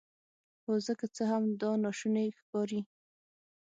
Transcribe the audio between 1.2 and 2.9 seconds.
هم دا ناشونی ښکاري